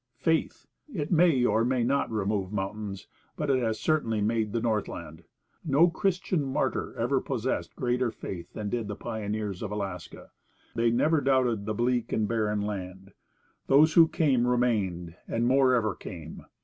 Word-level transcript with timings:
Faith! 0.17 0.65
It 0.91 1.11
may 1.11 1.45
or 1.45 1.63
may 1.63 1.83
not 1.83 2.09
remove 2.09 2.51
mountains, 2.51 3.05
but 3.37 3.51
it 3.51 3.61
has 3.61 3.79
certainly 3.79 4.19
made 4.19 4.51
the 4.51 4.59
Northland. 4.59 5.25
No 5.63 5.89
Christian 5.91 6.41
martyr 6.43 6.95
ever 6.97 7.21
possessed 7.21 7.75
greater 7.75 8.09
faith 8.09 8.51
than 8.53 8.67
did 8.67 8.87
the 8.87 8.95
pioneers 8.95 9.61
of 9.61 9.69
Alaska. 9.69 10.31
They 10.73 10.89
never 10.89 11.21
doubted 11.21 11.67
the 11.67 11.75
bleak 11.75 12.11
and 12.11 12.27
barren 12.27 12.61
land. 12.61 13.13
Those 13.67 13.93
who 13.93 14.07
came 14.07 14.47
remained, 14.47 15.17
and 15.27 15.45
more 15.45 15.75
ever 15.75 15.93
came. 15.93 16.45